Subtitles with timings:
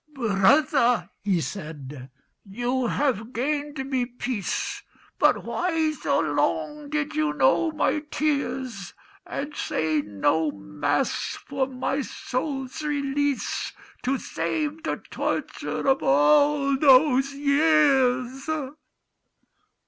[0.15, 2.09] "Brother," he said,
[2.43, 4.81] "you have gained me peace,
[5.19, 8.95] But why so long did you know my tears,
[9.27, 17.35] And say no Mass for my soul's release, To save the torture of all those
[17.35, 18.49] years?"